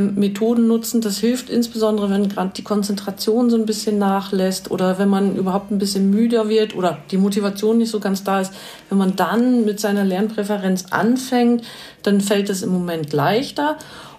[0.00, 1.00] Methoden nutzen.
[1.00, 5.70] Das hilft insbesondere, wenn gerade die Konzentration so ein bisschen nachlässt oder wenn man überhaupt
[5.70, 8.52] ein bisschen müder wird oder die Motivation nicht so ganz da ist.
[8.88, 11.64] Wenn man dann mit seiner Lernpräferenz anfängt,
[12.02, 13.76] dann fällt es im Moment leichter.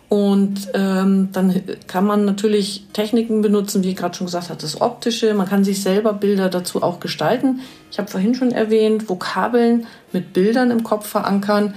[0.07, 4.79] Und ähm, dann kann man natürlich Techniken benutzen, wie ich gerade schon gesagt habe, das
[4.79, 5.33] Optische.
[5.33, 7.61] Man kann sich selber Bilder dazu auch gestalten.
[7.91, 11.73] Ich habe vorhin schon erwähnt, Vokabeln mit Bildern im Kopf verankern.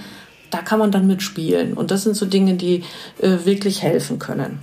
[0.51, 1.73] Da kann man dann mitspielen.
[1.73, 2.83] Und das sind so Dinge, die
[3.21, 4.59] äh, wirklich helfen können.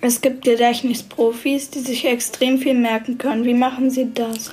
[0.00, 3.44] Es gibt Gedächtnisprofis, die sich extrem viel merken können.
[3.44, 4.52] Wie machen sie das?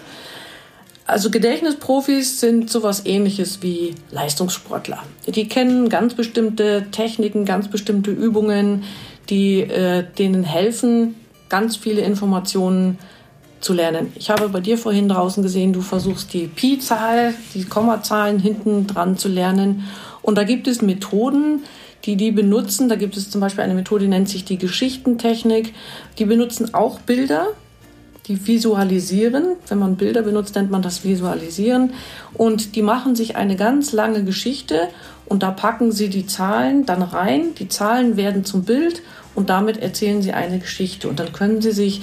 [1.05, 5.01] Also Gedächtnisprofis sind sowas ähnliches wie Leistungssportler.
[5.25, 8.83] Die kennen ganz bestimmte Techniken, ganz bestimmte Übungen,
[9.29, 11.15] die äh, denen helfen,
[11.49, 13.18] ganz viele Informationen zu
[13.73, 14.11] lernen.
[14.15, 19.17] Ich habe bei dir vorhin draußen gesehen, du versuchst die Pi-Zahl, die Kommazahlen hinten dran
[19.17, 19.83] zu lernen.
[20.21, 21.63] Und da gibt es Methoden,
[22.05, 22.89] die die benutzen.
[22.89, 25.73] Da gibt es zum Beispiel eine Methode, die nennt sich die Geschichtentechnik.
[26.17, 27.47] Die benutzen auch Bilder
[28.29, 29.55] die visualisieren.
[29.67, 31.93] Wenn man Bilder benutzt, nennt man das Visualisieren.
[32.35, 34.87] Und die machen sich eine ganz lange Geschichte
[35.25, 37.55] und da packen sie die Zahlen dann rein.
[37.57, 39.01] Die Zahlen werden zum Bild
[39.35, 41.09] und damit erzählen sie eine Geschichte.
[41.09, 42.01] Und dann können sie sich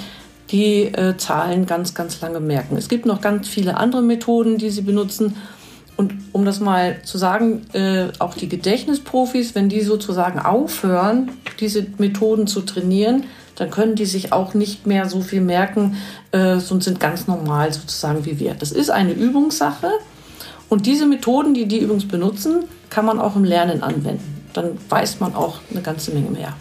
[0.51, 2.77] die äh, Zahlen ganz, ganz lange merken.
[2.77, 5.37] Es gibt noch ganz viele andere Methoden, die sie benutzen.
[5.97, 11.87] Und um das mal zu sagen, äh, auch die Gedächtnisprofis, wenn die sozusagen aufhören, diese
[11.99, 13.25] Methoden zu trainieren,
[13.57, 15.97] dann können die sich auch nicht mehr so viel merken
[16.33, 18.55] äh, und sind ganz normal sozusagen wie wir.
[18.55, 19.91] Das ist eine Übungssache
[20.69, 24.45] und diese Methoden, die die übrigens benutzen, kann man auch im Lernen anwenden.
[24.53, 26.55] Dann weiß man auch eine ganze Menge mehr.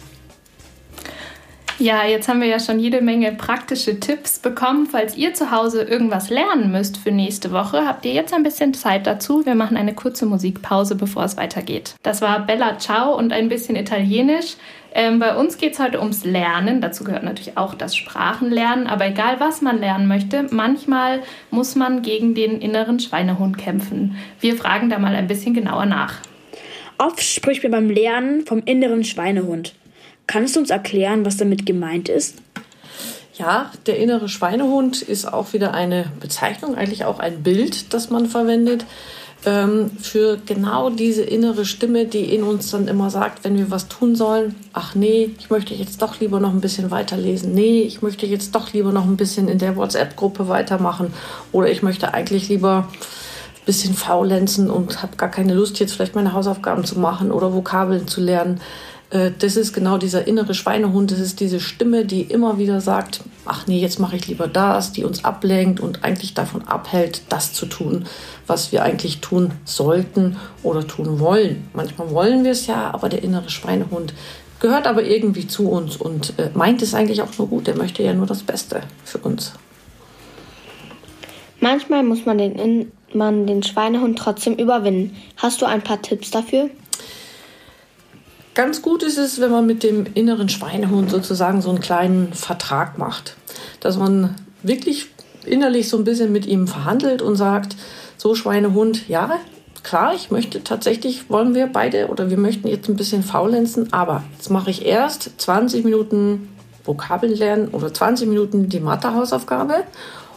[1.78, 4.86] Ja, jetzt haben wir ja schon jede Menge praktische Tipps bekommen.
[4.86, 8.72] Falls ihr zu Hause irgendwas lernen müsst für nächste Woche, habt ihr jetzt ein bisschen
[8.72, 9.44] Zeit dazu.
[9.44, 11.94] Wir machen eine kurze Musikpause, bevor es weitergeht.
[12.02, 14.56] Das war Bella Ciao und ein bisschen Italienisch.
[14.94, 16.80] Ähm, bei uns geht es heute ums Lernen.
[16.80, 18.86] Dazu gehört natürlich auch das Sprachenlernen.
[18.86, 24.16] Aber egal, was man lernen möchte, manchmal muss man gegen den inneren Schweinehund kämpfen.
[24.40, 26.14] Wir fragen da mal ein bisschen genauer nach.
[26.96, 29.74] Oft spricht man beim Lernen vom inneren Schweinehund.
[30.26, 32.36] Kannst du uns erklären, was damit gemeint ist?
[33.34, 38.26] Ja, der innere Schweinehund ist auch wieder eine Bezeichnung, eigentlich auch ein Bild, das man
[38.26, 38.86] verwendet
[39.46, 43.88] ähm, für genau diese innere Stimme, die in uns dann immer sagt, wenn wir was
[43.88, 48.02] tun sollen, ach nee, ich möchte jetzt doch lieber noch ein bisschen weiterlesen, nee, ich
[48.02, 51.14] möchte jetzt doch lieber noch ein bisschen in der WhatsApp-Gruppe weitermachen
[51.52, 56.16] oder ich möchte eigentlich lieber ein bisschen faulenzen und habe gar keine Lust, jetzt vielleicht
[56.16, 58.60] meine Hausaufgaben zu machen oder Vokabeln zu lernen.
[59.10, 63.20] Äh, das ist genau dieser innere Schweinehund, das ist diese Stimme, die immer wieder sagt,
[63.44, 67.52] ach nee, jetzt mache ich lieber das, die uns ablenkt und eigentlich davon abhält, das
[67.52, 68.06] zu tun,
[68.46, 71.68] was wir eigentlich tun sollten oder tun wollen.
[71.72, 74.14] Manchmal wollen wir es ja, aber der innere Schweinehund
[74.58, 78.02] gehört aber irgendwie zu uns und äh, meint es eigentlich auch nur gut, der möchte
[78.02, 79.52] ja nur das Beste für uns.
[81.60, 85.16] Manchmal muss man den, man den Schweinehund trotzdem überwinden.
[85.36, 86.70] Hast du ein paar Tipps dafür?
[88.56, 92.96] Ganz gut ist es, wenn man mit dem inneren Schweinehund sozusagen so einen kleinen Vertrag
[92.96, 93.36] macht.
[93.80, 95.10] Dass man wirklich
[95.44, 97.76] innerlich so ein bisschen mit ihm verhandelt und sagt,
[98.16, 99.38] so Schweinehund, ja,
[99.82, 104.24] klar, ich möchte tatsächlich, wollen wir beide oder wir möchten jetzt ein bisschen faulenzen, aber
[104.38, 106.48] jetzt mache ich erst 20 Minuten
[106.82, 109.84] Vokabeln lernen oder 20 Minuten die Mathe-Hausaufgabe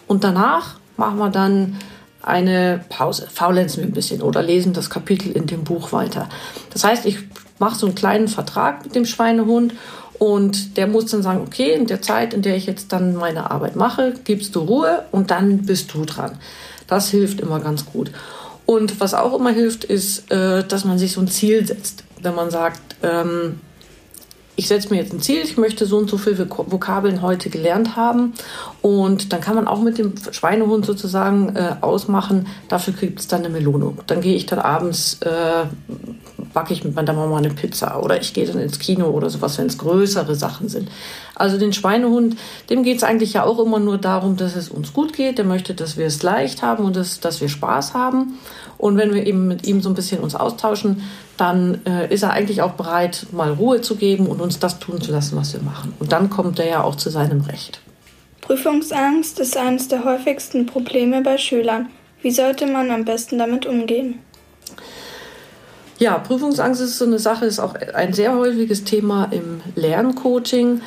[0.08, 1.78] und danach machen wir dann
[2.22, 6.28] eine Pause, faulenzen wir ein bisschen oder lesen das Kapitel in dem Buch weiter.
[6.72, 7.20] Das heißt, ich
[7.60, 9.74] mache so einen kleinen Vertrag mit dem Schweinehund
[10.18, 13.52] Und der muss dann sagen, okay, in der Zeit, in der ich jetzt dann meine
[13.52, 16.38] Arbeit mache, gibst du Ruhe und dann bist du dran.
[16.88, 18.12] Das hilft immer ganz gut.
[18.66, 22.04] Und was auch immer hilft, ist, äh, dass man sich so ein Ziel setzt.
[22.22, 23.62] Wenn man sagt, ähm,
[24.58, 27.96] ich setze mir jetzt ein Ziel, ich möchte so und so viele Vokabeln heute gelernt
[27.96, 28.34] haben.
[28.82, 33.46] Und dann kann man auch mit dem Schweinehund sozusagen äh, ausmachen, dafür gibt es dann
[33.46, 34.00] eine Belohnung.
[34.08, 35.64] Dann gehe ich dann abends, äh,
[36.60, 39.58] backe ich mit meiner Mama eine Pizza oder ich gehe dann ins Kino oder sowas,
[39.58, 40.90] wenn es größere Sachen sind.
[41.34, 42.36] Also den Schweinehund,
[42.70, 45.38] dem geht es eigentlich ja auch immer nur darum, dass es uns gut geht.
[45.38, 48.38] Der möchte, dass wir es leicht haben und dass, dass wir Spaß haben.
[48.78, 51.02] Und wenn wir eben mit ihm so ein bisschen uns austauschen,
[51.38, 55.00] dann äh, ist er eigentlich auch bereit, mal Ruhe zu geben und uns das tun
[55.00, 55.94] zu lassen, was wir machen.
[55.98, 57.80] Und dann kommt er ja auch zu seinem Recht.
[58.42, 61.88] Prüfungsangst ist eines der häufigsten Probleme bei Schülern.
[62.22, 64.20] Wie sollte man am besten damit umgehen?
[66.00, 70.82] Ja, Prüfungsangst ist so eine Sache, ist auch ein sehr häufiges Thema im Lerncoaching.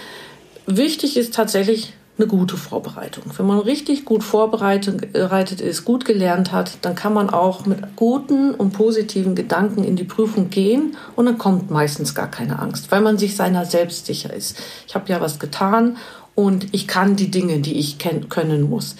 [0.66, 3.24] Wichtig ist tatsächlich eine gute Vorbereitung.
[3.36, 8.54] Wenn man richtig gut vorbereitet ist, gut gelernt hat, dann kann man auch mit guten
[8.54, 13.02] und positiven Gedanken in die Prüfung gehen und dann kommt meistens gar keine Angst, weil
[13.02, 14.62] man sich seiner selbst sicher ist.
[14.86, 15.98] Ich habe ja was getan
[16.34, 18.96] und ich kann die Dinge, die ich können muss.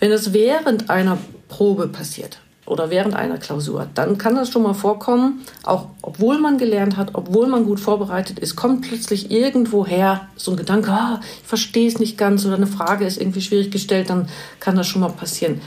[0.00, 2.38] Wenn es während einer Probe passiert,
[2.72, 7.10] oder während einer Klausur, dann kann das schon mal vorkommen, auch obwohl man gelernt hat,
[7.12, 11.98] obwohl man gut vorbereitet ist, kommt plötzlich irgendwoher so ein Gedanke, ah, ich verstehe es
[11.98, 15.60] nicht ganz oder eine Frage ist irgendwie schwierig gestellt, dann kann das schon mal passieren.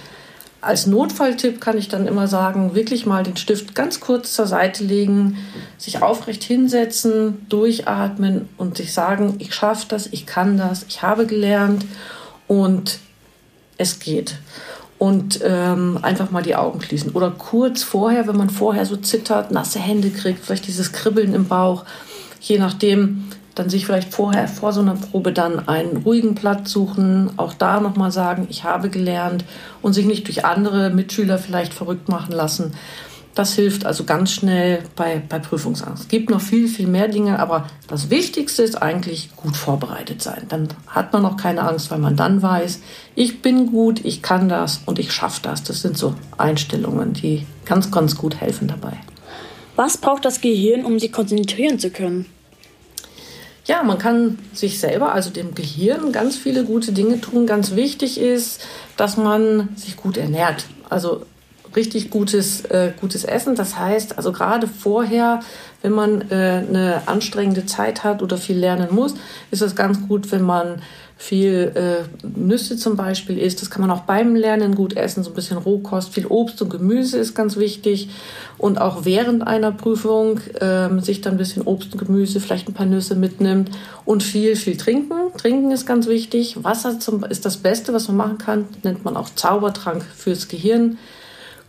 [0.61, 4.83] Als Notfalltipp kann ich dann immer sagen, wirklich mal den Stift ganz kurz zur Seite
[4.83, 5.37] legen,
[5.77, 11.27] sich aufrecht hinsetzen, durchatmen und sich sagen, ich schaffe das, ich kann das, ich habe
[11.27, 11.85] gelernt
[12.47, 12.97] und
[13.77, 14.39] es geht
[14.97, 17.11] und ähm, einfach mal die Augen schließen.
[17.11, 21.47] Oder kurz vorher, wenn man vorher so zittert, nasse Hände kriegt, vielleicht dieses Kribbeln im
[21.47, 21.83] Bauch,
[22.39, 27.31] je nachdem, dann sich vielleicht vorher vor so einer Probe dann einen ruhigen Platz suchen,
[27.37, 29.45] auch da nochmal sagen, ich habe gelernt
[29.81, 32.73] und sich nicht durch andere Mitschüler vielleicht verrückt machen lassen.
[33.35, 36.03] Das hilft also ganz schnell bei, bei Prüfungsangst.
[36.03, 40.43] Es gibt noch viel, viel mehr Dinge, aber das Wichtigste ist eigentlich gut vorbereitet sein.
[40.47, 42.79] Dann hat man noch keine Angst, weil man dann weiß,
[43.13, 45.63] ich bin gut, ich kann das und ich schaffe das.
[45.63, 48.93] Das sind so Einstellungen, die ganz, ganz gut helfen dabei.
[49.75, 52.27] Was braucht das Gehirn, um sich konzentrieren zu können?
[53.65, 57.47] Ja, man kann sich selber, also dem Gehirn, ganz viele gute Dinge tun.
[57.47, 58.61] Ganz wichtig ist,
[58.95, 60.67] dass man sich gut ernährt.
[60.89, 61.25] Also
[61.75, 63.55] richtig gutes, äh, gutes Essen.
[63.55, 65.41] Das heißt, also gerade vorher,
[65.81, 69.15] wenn man äh, eine anstrengende Zeit hat oder viel lernen muss,
[69.51, 70.81] ist es ganz gut, wenn man
[71.17, 73.61] viel äh, Nüsse zum Beispiel isst.
[73.61, 76.69] Das kann man auch beim Lernen gut essen, so ein bisschen Rohkost, viel Obst und
[76.69, 78.09] Gemüse ist ganz wichtig.
[78.57, 82.73] Und auch während einer Prüfung äh, sich dann ein bisschen Obst und Gemüse, vielleicht ein
[82.73, 83.71] paar Nüsse mitnimmt
[84.03, 85.13] und viel, viel trinken.
[85.37, 86.63] Trinken ist ganz wichtig.
[86.63, 88.65] Wasser zum, ist das Beste, was man machen kann.
[88.83, 90.97] Nennt man auch Zaubertrank fürs Gehirn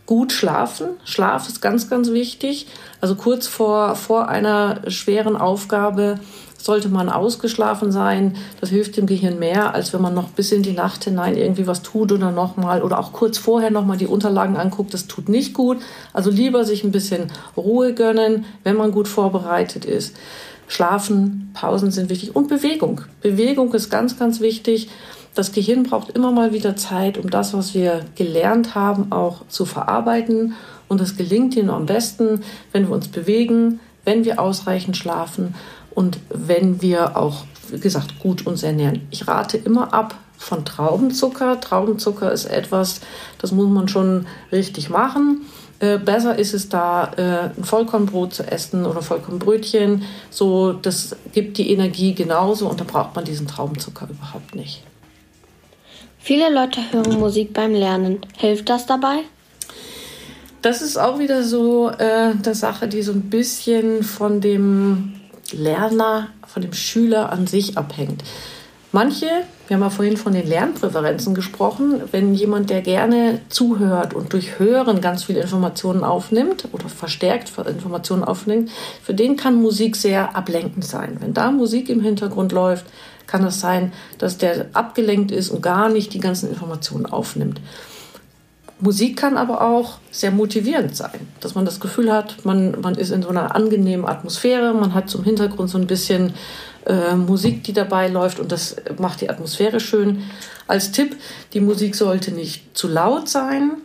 [0.07, 0.87] gut schlafen.
[1.03, 2.65] Schlaf ist ganz, ganz wichtig.
[2.99, 6.19] Also kurz vor, vor einer schweren Aufgabe
[6.57, 8.35] sollte man ausgeschlafen sein.
[8.59, 11.67] Das hilft dem Gehirn mehr, als wenn man noch bis in die Nacht hinein irgendwie
[11.67, 14.93] was tut oder nochmal oder auch kurz vorher nochmal die Unterlagen anguckt.
[14.93, 15.77] Das tut nicht gut.
[16.13, 20.15] Also lieber sich ein bisschen Ruhe gönnen, wenn man gut vorbereitet ist.
[20.67, 23.01] Schlafen, Pausen sind wichtig und Bewegung.
[23.21, 24.89] Bewegung ist ganz, ganz wichtig.
[25.37, 29.65] Das Gehirn braucht immer mal wieder Zeit, um das, was wir gelernt haben, auch zu
[29.65, 30.55] verarbeiten.
[30.87, 35.53] Und das gelingt ihnen am besten, wenn wir uns bewegen, wenn wir ausreichend schlafen
[35.91, 39.05] und wenn wir auch, wie gesagt, gut uns ernähren.
[39.11, 41.61] Ich rate immer ab von Traubenzucker.
[41.61, 43.01] Traubenzucker ist etwas,
[43.37, 45.41] das muss man schon richtig machen.
[45.77, 50.01] Äh, besser ist es da, äh, ein Vollkornbrot zu essen oder Vollkornbrötchen.
[50.31, 54.86] So, das gibt die Energie genauso und da braucht man diesen Traubenzucker überhaupt nicht.
[56.27, 58.19] Viele Leute hören Musik beim Lernen.
[58.35, 59.19] Hilft das dabei?
[60.61, 65.21] Das ist auch wieder so äh, eine Sache, die so ein bisschen von dem
[65.53, 68.25] Lerner, von dem Schüler an sich abhängt.
[68.91, 69.27] Manche,
[69.67, 74.59] wir haben ja vorhin von den Lernpräferenzen gesprochen, wenn jemand, der gerne zuhört und durch
[74.59, 78.69] Hören ganz viele Informationen aufnimmt oder verstärkt Informationen aufnimmt,
[79.01, 81.15] für den kann Musik sehr ablenkend sein.
[81.21, 82.85] Wenn da Musik im Hintergrund läuft,
[83.27, 87.61] kann es sein, dass der abgelenkt ist und gar nicht die ganzen Informationen aufnimmt.
[88.79, 93.09] Musik kann aber auch sehr motivierend sein, dass man das Gefühl hat, man, man ist
[93.09, 96.33] in so einer angenehmen Atmosphäre, man hat zum Hintergrund so ein bisschen
[96.85, 100.23] äh, Musik, die dabei läuft und das macht die Atmosphäre schön.
[100.67, 101.15] Als Tipp,
[101.53, 103.77] die Musik sollte nicht zu laut sein,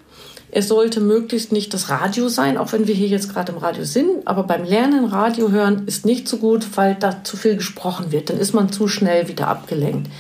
[0.55, 3.85] Es sollte möglichst nicht das Radio sein, auch wenn wir hier jetzt gerade im Radio
[3.85, 4.27] sind.
[4.27, 8.29] Aber beim Lernen Radio hören ist nicht so gut, weil da zu viel gesprochen wird.
[8.29, 10.11] Dann ist man zu schnell wieder abgelenkt.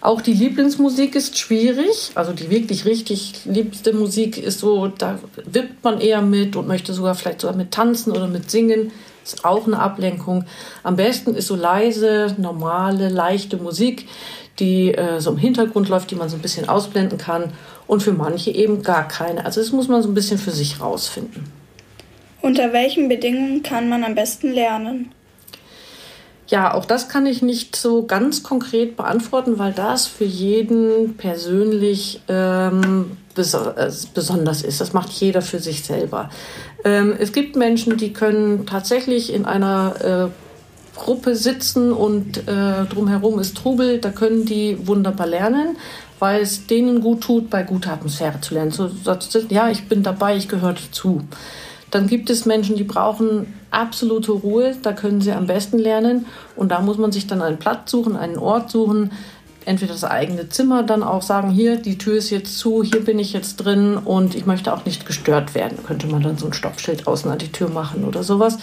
[0.00, 2.12] Auch die Lieblingsmusik ist schwierig.
[2.14, 6.94] Also die wirklich richtig liebste Musik ist so, da wippt man eher mit und möchte
[6.94, 8.92] sogar vielleicht sogar mit tanzen oder mit singen.
[9.22, 10.46] Ist auch eine Ablenkung.
[10.82, 14.08] Am besten ist so leise, normale, leichte Musik,
[14.58, 17.52] die äh, so im Hintergrund läuft, die man so ein bisschen ausblenden kann.
[17.86, 19.44] Und für manche eben gar keine.
[19.44, 21.44] Also das muss man so ein bisschen für sich rausfinden.
[22.40, 25.12] Unter welchen Bedingungen kann man am besten lernen?
[26.50, 32.22] Ja, auch das kann ich nicht so ganz konkret beantworten, weil das für jeden persönlich
[32.26, 34.80] ähm, bes äh, besonders ist.
[34.80, 36.28] Das macht jeder für sich selber.
[36.84, 43.38] Ähm, es gibt Menschen, die können tatsächlich in einer äh, Gruppe sitzen und äh, drumherum
[43.38, 45.76] ist Trubel, da können die wunderbar lernen,
[46.18, 48.72] weil es denen gut tut, bei guter Atmosphäre zu lernen.
[48.72, 48.90] So,
[49.50, 51.22] ja, ich bin dabei, ich gehöre dazu.
[51.92, 56.26] Dann gibt es Menschen, die brauchen absolute Ruhe, da können sie am besten lernen.
[56.56, 59.12] Und da muss man sich dann einen Platz suchen, einen Ort suchen,
[59.64, 63.18] entweder das eigene Zimmer, dann auch sagen, hier, die Tür ist jetzt zu, hier bin
[63.18, 65.78] ich jetzt drin und ich möchte auch nicht gestört werden.
[65.86, 68.58] Könnte man dann so ein Stoppschild außen an die Tür machen oder sowas.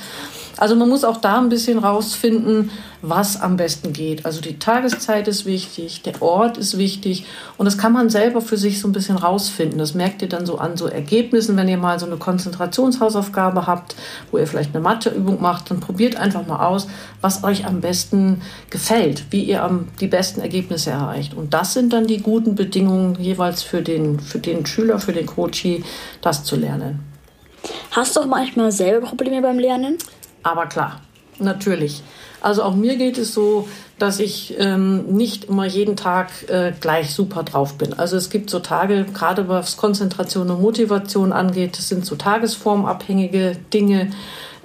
[0.57, 4.25] Also man muss auch da ein bisschen rausfinden, was am besten geht.
[4.25, 7.25] Also die Tageszeit ist wichtig, der Ort ist wichtig
[7.57, 9.77] und das kann man selber für sich so ein bisschen rausfinden.
[9.77, 13.95] Das merkt ihr dann so an so Ergebnissen, wenn ihr mal so eine Konzentrationshausaufgabe habt,
[14.31, 16.87] wo ihr vielleicht eine Matheübung macht, dann probiert einfach mal aus,
[17.21, 21.35] was euch am besten gefällt, wie ihr am, die besten Ergebnisse erreicht.
[21.35, 25.27] Und das sind dann die guten Bedingungen jeweils für den, für den Schüler, für den
[25.27, 25.83] Coachie,
[26.21, 26.99] das zu lernen.
[27.91, 29.97] Hast du auch manchmal selber Probleme beim Lernen?
[30.47, 31.01] Aber klar,
[31.39, 32.01] natürlich.
[32.39, 33.67] Also auch mir geht es so,
[33.99, 37.93] dass ich ähm, nicht immer jeden Tag äh, gleich super drauf bin.
[37.93, 43.57] Also es gibt so Tage, gerade was Konzentration und Motivation angeht, das sind so tagesformabhängige
[43.73, 44.11] Dinge.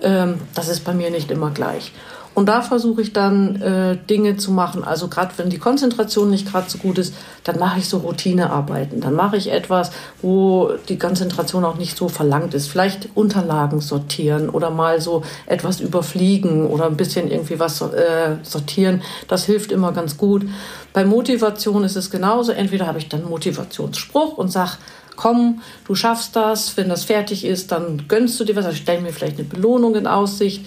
[0.02, 1.90] Ähm, das ist bei mir nicht immer gleich.
[2.34, 4.84] Und da versuche ich dann äh, Dinge zu machen.
[4.84, 7.14] Also gerade wenn die Konzentration nicht gerade so gut ist,
[7.44, 9.00] dann mache ich so Routinearbeiten.
[9.00, 9.90] Dann mache ich etwas,
[10.22, 12.68] wo die Konzentration auch nicht so verlangt ist.
[12.68, 19.02] Vielleicht Unterlagen sortieren oder mal so etwas überfliegen oder ein bisschen irgendwie was äh, sortieren.
[19.28, 20.46] Das hilft immer ganz gut.
[20.94, 22.52] Bei Motivation ist es genauso.
[22.52, 24.72] Entweder habe ich dann Motivationsspruch und sage,
[25.16, 26.76] komm, du schaffst das.
[26.76, 28.64] Wenn das fertig ist, dann gönnst du dir was.
[28.64, 30.64] Also stell mir vielleicht eine Belohnung in Aussicht.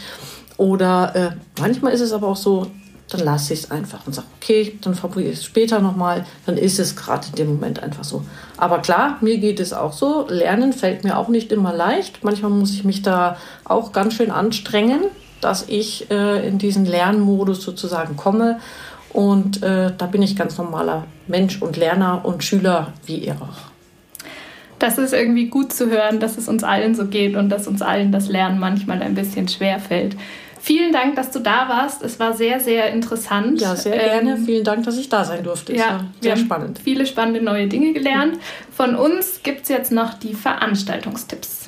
[0.58, 2.68] Oder äh, manchmal ist es aber auch so,
[3.10, 6.58] dann lasse ich es einfach und sage, okay, dann probiere ich es später nochmal, dann
[6.58, 8.24] ist es gerade in dem Moment einfach so.
[8.58, 10.26] Aber klar, mir geht es auch so.
[10.28, 12.24] Lernen fällt mir auch nicht immer leicht.
[12.24, 15.02] Manchmal muss ich mich da auch ganz schön anstrengen,
[15.41, 18.60] dass ich äh, in diesen Lernmodus sozusagen komme.
[19.13, 23.76] Und äh, da bin ich ganz normaler Mensch und Lerner und Schüler wie ihr auch.
[24.80, 27.82] Das ist irgendwie gut zu hören, dass es uns allen so geht und dass uns
[27.82, 30.18] allen das Lernen manchmal ein bisschen schwer fällt.
[30.65, 32.01] Vielen Dank, dass du da warst.
[32.01, 33.62] Es war sehr, sehr interessant.
[33.62, 34.32] Ja, sehr gerne.
[34.32, 35.73] Ähm, Vielen Dank, dass ich da sein durfte.
[35.73, 36.80] Es ja, sehr spannend.
[36.84, 38.39] Viele spannende neue Dinge gelernt.
[38.75, 41.62] Von uns gibt es jetzt noch die Veranstaltungstipps.